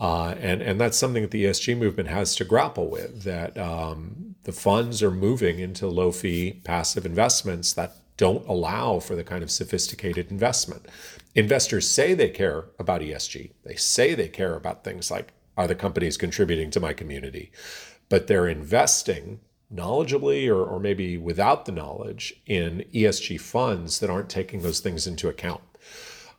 Uh, 0.00 0.34
and, 0.40 0.62
and 0.62 0.80
that's 0.80 0.96
something 0.96 1.22
that 1.22 1.30
the 1.30 1.44
ESG 1.44 1.78
movement 1.78 2.08
has 2.08 2.34
to 2.34 2.44
grapple 2.44 2.88
with 2.88 3.22
that 3.22 3.56
um, 3.56 4.34
the 4.42 4.52
funds 4.52 5.02
are 5.02 5.10
moving 5.10 5.60
into 5.60 5.86
low 5.86 6.10
fee 6.10 6.60
passive 6.64 7.06
investments 7.06 7.74
that 7.74 7.99
don't 8.20 8.46
allow 8.46 8.98
for 9.00 9.16
the 9.16 9.24
kind 9.24 9.42
of 9.42 9.50
sophisticated 9.50 10.30
investment. 10.30 10.84
Investors 11.34 11.88
say 11.88 12.12
they 12.12 12.28
care 12.28 12.66
about 12.78 13.00
ESG. 13.00 13.52
They 13.64 13.76
say 13.76 14.14
they 14.14 14.28
care 14.28 14.56
about 14.56 14.84
things 14.84 15.10
like 15.10 15.32
are 15.56 15.66
the 15.66 15.74
companies 15.74 16.18
contributing 16.18 16.70
to 16.72 16.80
my 16.80 16.92
community? 16.92 17.50
But 18.10 18.26
they're 18.26 18.46
investing 18.46 19.40
knowledgeably 19.74 20.48
or, 20.48 20.62
or 20.62 20.78
maybe 20.78 21.16
without 21.16 21.64
the 21.64 21.72
knowledge 21.72 22.34
in 22.44 22.84
ESG 22.92 23.40
funds 23.40 24.00
that 24.00 24.10
aren't 24.10 24.28
taking 24.28 24.60
those 24.60 24.80
things 24.80 25.06
into 25.06 25.26
account. 25.26 25.62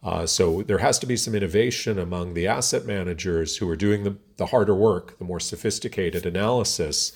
Uh, 0.04 0.28
so 0.28 0.62
there 0.62 0.78
has 0.78 1.00
to 1.00 1.08
be 1.08 1.18
some 1.18 1.34
innovation 1.34 1.98
among 1.98 2.36
the 2.36 2.48
asset 2.48 2.86
managers 2.86 3.58
who 3.58 3.68
are 3.68 3.76
doing 3.76 4.04
the, 4.04 4.16
the 4.38 4.48
harder 4.48 4.76
work, 4.76 5.18
the 5.18 5.26
more 5.26 5.40
sophisticated 5.40 6.28
analysis 6.28 7.12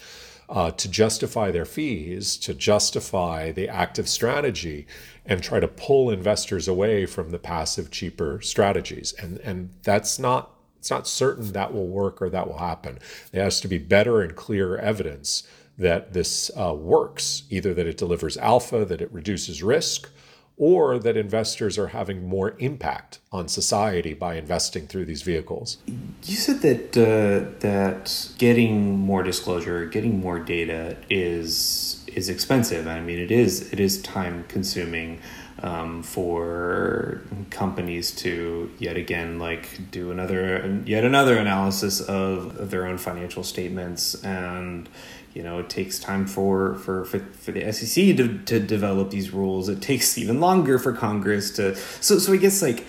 uh, 0.49 0.71
to 0.71 0.89
justify 0.89 1.51
their 1.51 1.65
fees, 1.65 2.37
to 2.37 2.53
justify 2.53 3.51
the 3.51 3.67
active 3.67 4.07
strategy, 4.07 4.85
and 5.25 5.41
try 5.41 5.59
to 5.59 5.67
pull 5.67 6.09
investors 6.09 6.67
away 6.67 7.05
from 7.05 7.31
the 7.31 7.39
passive, 7.39 7.89
cheaper 7.91 8.41
strategies. 8.41 9.13
And 9.13 9.39
and 9.39 9.69
that's 9.83 10.19
not 10.19 10.51
it's 10.77 10.91
not 10.91 11.07
certain 11.07 11.51
that 11.53 11.73
will 11.73 11.87
work 11.87 12.21
or 12.21 12.29
that 12.29 12.47
will 12.47 12.59
happen. 12.59 12.99
There 13.31 13.43
has 13.43 13.59
to 13.61 13.67
be 13.67 13.79
better 13.79 14.21
and 14.21 14.35
clearer 14.35 14.77
evidence 14.77 15.41
that 15.77 16.13
this 16.13 16.51
uh, 16.55 16.73
works, 16.73 17.43
either 17.49 17.73
that 17.73 17.87
it 17.87 17.97
delivers 17.97 18.37
alpha, 18.37 18.85
that 18.85 19.01
it 19.01 19.11
reduces 19.11 19.63
risk, 19.63 20.09
or 20.57 20.97
that 20.99 21.17
investors 21.17 21.77
are 21.77 21.87
having 21.87 22.27
more 22.27 22.55
impact 22.59 23.19
on 23.31 23.47
society 23.47 24.13
by 24.13 24.35
investing 24.35 24.87
through 24.87 25.05
these 25.05 25.21
vehicles. 25.21 25.77
You 26.23 26.35
said 26.35 26.61
that 26.61 26.97
uh, 26.97 27.59
that 27.59 28.29
getting 28.37 28.97
more 28.97 29.23
disclosure, 29.23 29.85
getting 29.85 30.19
more 30.19 30.39
data 30.39 30.97
is 31.09 32.03
is 32.07 32.29
expensive. 32.29 32.87
I 32.87 33.01
mean, 33.01 33.19
it 33.19 33.31
is 33.31 33.73
it 33.73 33.79
is 33.79 34.01
time 34.01 34.45
consuming 34.47 35.19
um, 35.61 36.03
for 36.03 37.21
companies 37.49 38.11
to 38.11 38.71
yet 38.77 38.97
again 38.97 39.39
like 39.39 39.91
do 39.91 40.11
another 40.11 40.81
yet 40.85 41.03
another 41.03 41.37
analysis 41.37 42.01
of, 42.01 42.57
of 42.57 42.71
their 42.71 42.85
own 42.85 42.97
financial 42.97 43.43
statements 43.43 44.15
and 44.23 44.89
you 45.35 45.43
know 45.43 45.59
it 45.59 45.69
takes 45.69 45.99
time 45.99 46.25
for 46.25 46.75
for 46.75 47.05
for, 47.05 47.19
for 47.19 47.51
the 47.51 47.71
SEC 47.71 48.17
to, 48.17 48.39
to 48.45 48.59
develop 48.59 49.11
these 49.11 49.31
rules. 49.31 49.69
It 49.69 49.81
takes 49.81 50.17
even 50.17 50.39
longer 50.39 50.79
for 50.79 50.93
Congress 50.93 51.51
to 51.57 51.75
so 51.75 52.17
so 52.17 52.33
I 52.33 52.37
guess 52.37 52.63
like 52.63 52.85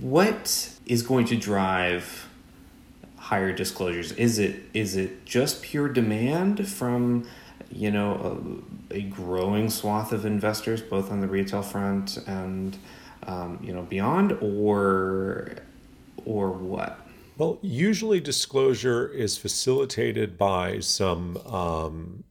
what 0.00 0.72
is 0.86 1.02
going 1.02 1.26
to 1.26 1.36
drive 1.36 2.28
higher 3.18 3.52
disclosures? 3.52 4.12
Is 4.12 4.38
it 4.38 4.62
is 4.72 4.96
it 4.96 5.26
just 5.26 5.62
pure 5.62 5.88
demand 5.88 6.66
from 6.66 7.28
you 7.70 7.90
know 7.90 8.62
a, 8.90 8.94
a 8.94 9.02
growing 9.02 9.68
swath 9.68 10.12
of 10.12 10.24
investors 10.24 10.80
both 10.80 11.10
on 11.10 11.20
the 11.20 11.26
retail 11.26 11.62
front 11.62 12.16
and 12.26 12.78
um, 13.24 13.58
you 13.62 13.74
know 13.74 13.82
beyond 13.82 14.32
or 14.40 15.56
or 16.24 16.50
what 16.50 17.05
well, 17.36 17.58
usually 17.62 18.20
disclosure 18.20 19.08
is 19.08 19.36
facilitated 19.36 20.38
by 20.38 20.80
some 20.80 21.36
um, 21.38 22.24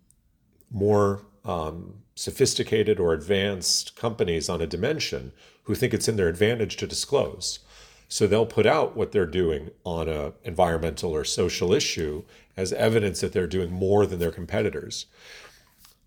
more 0.72 1.22
um, 1.44 1.96
sophisticated 2.16 3.00
or 3.00 3.14
advanced 3.14 3.96
companies 3.96 4.50
on 4.50 4.62
a 4.62 4.68
dimension 4.68 5.32
who 5.64 5.76
think 5.76 5.94
it's 5.94 6.08
in 6.08 6.16
their 6.16 6.28
advantage 6.28 6.78
to 6.78 6.88
disclose. 6.88 7.60
So 8.08 8.28
they'll 8.28 8.46
put 8.46 8.66
out 8.66 8.96
what 8.96 9.12
they're 9.12 9.26
doing 9.26 9.72
on 9.84 10.08
a 10.08 10.34
environmental 10.44 11.12
or 11.12 11.24
social 11.24 11.74
issue 11.74 12.24
as 12.56 12.72
evidence 12.74 13.22
that 13.22 13.34
they're 13.34 13.48
doing 13.48 13.72
more 13.72 14.06
than 14.06 14.20
their 14.20 14.32
competitors. 14.32 15.08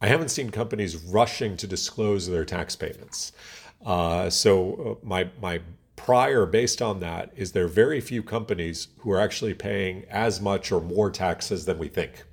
I 0.01 0.07
haven't 0.07 0.31
seen 0.31 0.51
companies 0.51 0.97
rushing 0.97 1.57
to 1.57 1.67
disclose 1.67 2.29
their 2.29 2.45
tax 2.45 2.77
payments. 2.77 3.33
Uh, 3.85 4.31
so 4.31 4.99
uh, 5.03 5.07
my 5.07 5.29
my 5.41 5.61
prior 5.99 6.47
based 6.47 6.81
on 6.81 7.01
that 7.01 7.31
is 7.37 7.53
there 7.53 7.65
are 7.65 7.69
very 7.69 8.01
few 8.01 8.23
companies 8.23 8.89
who 9.01 9.11
are 9.11 9.21
actually 9.21 9.53
paying 9.53 10.05
as 10.09 10.41
much 10.41 10.73
or 10.73 10.81
more 10.81 11.11
taxes 11.11 11.67
than 11.67 11.79
we 11.79 11.89
think. 11.89 12.25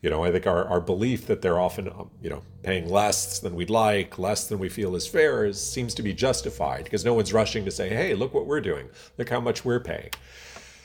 You 0.00 0.10
know, 0.10 0.24
I 0.24 0.32
think 0.32 0.48
our, 0.48 0.64
our 0.64 0.80
belief 0.80 1.26
that 1.26 1.42
they're 1.42 1.60
often, 1.60 1.88
um, 1.88 2.10
you 2.20 2.30
know, 2.30 2.42
paying 2.64 2.88
less 2.88 3.38
than 3.38 3.54
we'd 3.54 3.70
like, 3.70 4.18
less 4.18 4.48
than 4.48 4.58
we 4.58 4.68
feel 4.68 4.96
is 4.96 5.06
fair, 5.06 5.44
is, 5.44 5.60
seems 5.60 5.94
to 5.94 6.02
be 6.02 6.12
justified 6.12 6.84
because 6.84 7.04
no 7.04 7.14
one's 7.14 7.32
rushing 7.32 7.64
to 7.64 7.70
say, 7.70 7.88
hey, 7.88 8.14
look 8.14 8.34
what 8.34 8.46
we're 8.46 8.60
doing, 8.60 8.88
look 9.18 9.28
how 9.28 9.40
much 9.40 9.64
we're 9.64 9.78
paying. 9.78 10.10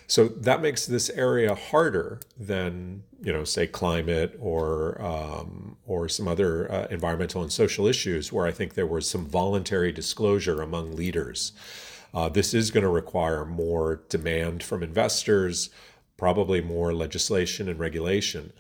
So 0.06 0.28
that 0.28 0.62
makes 0.62 0.86
this 0.86 1.10
area 1.10 1.56
harder 1.56 2.20
than, 2.38 3.04
you 3.22 3.34
know, 3.34 3.44
say 3.44 3.68
climate 3.68 4.38
or 4.40 5.02
um, 5.02 5.76
or 5.86 6.08
some 6.08 6.28
other 6.28 6.72
uh, 6.72 6.88
environmental 6.90 7.42
and 7.42 7.52
social 7.52 7.88
issues 7.88 8.32
where 8.32 8.46
I 8.46 8.52
think 8.52 8.76
there 8.76 8.88
was 8.88 9.10
some 9.10 9.26
voluntary 9.26 9.92
disclosure 9.92 10.62
among 10.62 10.96
leaders. 10.96 11.52
Uh, 12.18 12.28
this 12.28 12.56
is 12.56 12.72
going 12.72 12.82
to 12.82 12.90
require 12.90 13.46
more 13.46 14.02
demand 14.10 14.64
from 14.64 14.82
investors, 14.82 15.70
probably 16.18 16.62
more 16.62 16.92
legislation 16.92 17.70
and 17.70 17.78
regulation. 17.78 18.52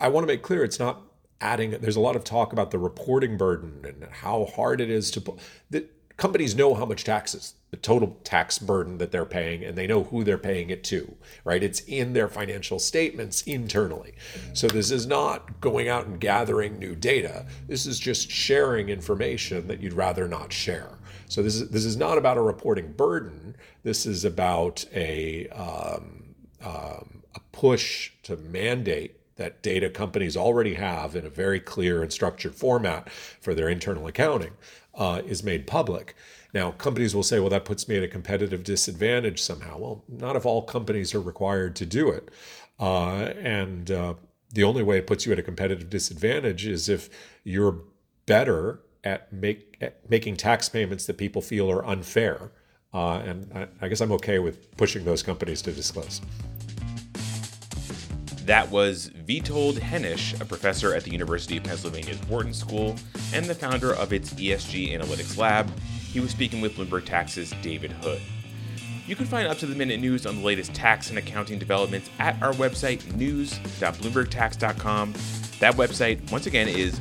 I 0.00 0.08
want 0.08 0.24
to 0.24 0.26
make 0.26 0.42
clear 0.42 0.64
it's 0.64 0.80
not 0.80 1.00
adding, 1.40 1.70
there's 1.70 1.94
a 1.94 2.00
lot 2.00 2.16
of 2.16 2.24
talk 2.24 2.52
about 2.52 2.72
the 2.72 2.80
reporting 2.80 3.36
burden 3.36 3.84
and 3.84 4.08
how 4.10 4.44
hard 4.44 4.80
it 4.80 4.90
is 4.90 5.12
to. 5.12 5.20
Put. 5.20 5.38
The, 5.70 5.86
companies 6.16 6.54
know 6.54 6.74
how 6.74 6.84
much 6.84 7.04
taxes 7.04 7.54
the 7.70 7.78
total 7.78 8.18
tax 8.24 8.58
burden 8.58 8.98
that 8.98 9.10
they're 9.10 9.24
paying 9.24 9.64
and 9.64 9.78
they 9.78 9.86
know 9.86 10.02
who 10.02 10.22
they're 10.22 10.36
paying 10.36 10.68
it 10.68 10.84
to 10.84 11.16
right 11.44 11.62
it's 11.62 11.80
in 11.80 12.12
their 12.12 12.28
financial 12.28 12.78
statements 12.78 13.40
internally 13.44 14.12
so 14.52 14.66
this 14.66 14.90
is 14.90 15.06
not 15.06 15.60
going 15.62 15.88
out 15.88 16.06
and 16.06 16.20
gathering 16.20 16.78
new 16.78 16.94
data 16.94 17.46
this 17.68 17.86
is 17.86 17.98
just 17.98 18.30
sharing 18.30 18.90
information 18.90 19.66
that 19.66 19.80
you'd 19.80 19.94
rather 19.94 20.28
not 20.28 20.52
share 20.52 20.98
so 21.30 21.42
this 21.42 21.54
is 21.54 21.70
this 21.70 21.84
is 21.84 21.96
not 21.96 22.18
about 22.18 22.36
a 22.36 22.42
reporting 22.42 22.92
burden. 22.92 23.56
This 23.84 24.04
is 24.04 24.24
about 24.24 24.84
a 24.92 25.48
um, 25.48 26.34
um, 26.60 27.22
a 27.34 27.40
push 27.52 28.10
to 28.24 28.36
mandate 28.36 29.16
that 29.36 29.62
data 29.62 29.88
companies 29.88 30.36
already 30.36 30.74
have 30.74 31.14
in 31.14 31.24
a 31.24 31.30
very 31.30 31.60
clear 31.60 32.02
and 32.02 32.12
structured 32.12 32.54
format 32.54 33.08
for 33.10 33.54
their 33.54 33.68
internal 33.68 34.06
accounting 34.08 34.52
uh, 34.94 35.22
is 35.24 35.42
made 35.42 35.66
public. 35.66 36.16
Now, 36.52 36.72
companies 36.72 37.14
will 37.14 37.22
say, 37.22 37.38
well, 37.38 37.48
that 37.50 37.64
puts 37.64 37.88
me 37.88 37.96
at 37.96 38.02
a 38.02 38.08
competitive 38.08 38.64
disadvantage 38.64 39.40
somehow. 39.40 39.78
Well, 39.78 40.04
not 40.08 40.34
if 40.34 40.44
all 40.44 40.62
companies 40.62 41.14
are 41.14 41.20
required 41.20 41.76
to 41.76 41.86
do 41.86 42.10
it. 42.10 42.28
Uh, 42.78 43.32
and 43.40 43.90
uh, 43.90 44.14
the 44.52 44.64
only 44.64 44.82
way 44.82 44.98
it 44.98 45.06
puts 45.06 45.24
you 45.24 45.32
at 45.32 45.38
a 45.38 45.42
competitive 45.42 45.88
disadvantage 45.88 46.66
is 46.66 46.88
if 46.88 47.08
you're 47.44 47.78
better 48.26 48.80
at, 49.04 49.32
make, 49.32 49.76
at 49.80 50.10
making 50.10 50.36
tax 50.36 50.68
payments 50.68 51.06
that 51.06 51.18
people 51.18 51.42
feel 51.42 51.70
are 51.70 51.86
unfair. 51.86 52.50
Uh, 52.92 53.18
and 53.18 53.50
I, 53.54 53.68
I 53.80 53.88
guess 53.88 54.00
I'm 54.00 54.12
okay 54.12 54.38
with 54.38 54.76
pushing 54.76 55.04
those 55.04 55.22
companies 55.22 55.62
to 55.62 55.72
disclose. 55.72 56.20
That 58.46 58.70
was 58.70 59.10
Witold 59.28 59.74
Henisz, 59.74 60.40
a 60.40 60.44
professor 60.44 60.94
at 60.94 61.04
the 61.04 61.12
University 61.12 61.58
of 61.58 61.64
Pennsylvania's 61.64 62.20
Wharton 62.26 62.52
School 62.52 62.96
and 63.32 63.46
the 63.46 63.54
founder 63.54 63.94
of 63.94 64.12
its 64.12 64.34
ESG 64.34 64.92
Analytics 64.92 65.38
Lab. 65.38 65.70
He 65.78 66.18
was 66.18 66.32
speaking 66.32 66.60
with 66.60 66.74
Bloomberg 66.74 67.04
Tax's 67.04 67.54
David 67.62 67.92
Hood. 67.92 68.20
You 69.06 69.14
can 69.14 69.26
find 69.26 69.46
up 69.46 69.58
to 69.58 69.66
the 69.66 69.76
minute 69.76 70.00
news 70.00 70.26
on 70.26 70.36
the 70.36 70.44
latest 70.44 70.74
tax 70.74 71.10
and 71.10 71.18
accounting 71.18 71.58
developments 71.58 72.10
at 72.18 72.40
our 72.42 72.52
website, 72.54 73.14
news.bloombergtax.com. 73.14 75.14
That 75.60 75.74
website, 75.74 76.32
once 76.32 76.46
again, 76.46 76.68
is 76.68 76.98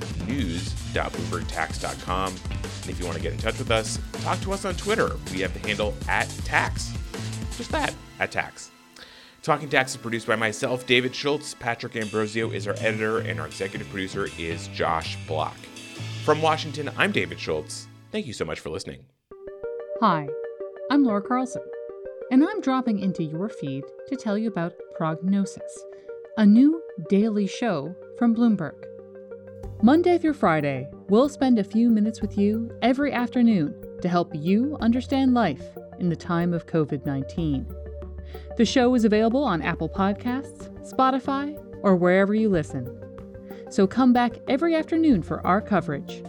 news.bloombergtax.com. 0.93 2.35
And 2.51 2.89
if 2.89 2.99
you 2.99 3.05
want 3.05 3.17
to 3.17 3.23
get 3.23 3.33
in 3.33 3.39
touch 3.39 3.57
with 3.57 3.71
us, 3.71 3.99
talk 4.23 4.39
to 4.41 4.53
us 4.53 4.65
on 4.65 4.75
Twitter. 4.75 5.11
We 5.31 5.41
have 5.41 5.53
the 5.53 5.67
handle 5.67 5.93
at 6.07 6.29
tax. 6.45 6.91
Just 7.57 7.71
that, 7.71 7.93
at 8.19 8.31
tax. 8.31 8.71
Talking 9.41 9.69
Tax 9.69 9.91
is 9.91 9.97
produced 9.97 10.27
by 10.27 10.35
myself, 10.35 10.85
David 10.85 11.15
Schultz. 11.15 11.53
Patrick 11.53 11.95
Ambrosio 11.95 12.51
is 12.51 12.67
our 12.67 12.75
editor, 12.79 13.19
and 13.19 13.39
our 13.39 13.47
executive 13.47 13.89
producer 13.89 14.27
is 14.37 14.67
Josh 14.69 15.17
Block. 15.27 15.55
From 16.25 16.41
Washington, 16.41 16.91
I'm 16.97 17.13
David 17.13 17.39
Schultz. 17.39 17.87
Thank 18.11 18.27
you 18.27 18.33
so 18.33 18.43
much 18.43 18.59
for 18.59 18.69
listening. 18.69 19.05
Hi, 20.01 20.27
I'm 20.91 21.03
Laura 21.03 21.21
Carlson, 21.21 21.63
and 22.31 22.43
I'm 22.43 22.59
dropping 22.59 22.99
into 22.99 23.23
your 23.23 23.47
feed 23.47 23.85
to 24.09 24.15
tell 24.17 24.37
you 24.37 24.49
about 24.49 24.73
Prognosis, 24.97 25.83
a 26.37 26.45
new 26.45 26.81
daily 27.09 27.47
show 27.47 27.95
from 28.17 28.35
Bloomberg. 28.35 28.88
Monday 29.81 30.17
through 30.17 30.33
Friday, 30.33 30.89
we'll 31.07 31.29
spend 31.29 31.57
a 31.57 31.63
few 31.63 31.89
minutes 31.89 32.21
with 32.21 32.37
you 32.37 32.69
every 32.81 33.13
afternoon 33.13 33.73
to 34.01 34.09
help 34.09 34.33
you 34.35 34.77
understand 34.81 35.33
life 35.33 35.63
in 35.99 36.09
the 36.09 36.15
time 36.15 36.53
of 36.53 36.65
COVID 36.65 37.05
19. 37.05 37.65
The 38.57 38.65
show 38.65 38.93
is 38.95 39.05
available 39.05 39.43
on 39.43 39.61
Apple 39.61 39.89
Podcasts, 39.89 40.69
Spotify, 40.89 41.57
or 41.81 41.95
wherever 41.95 42.33
you 42.33 42.49
listen. 42.49 42.93
So 43.69 43.87
come 43.87 44.13
back 44.13 44.33
every 44.47 44.75
afternoon 44.75 45.23
for 45.23 45.45
our 45.45 45.61
coverage 45.61 46.23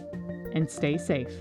and 0.53 0.69
stay 0.69 0.97
safe. 0.97 1.31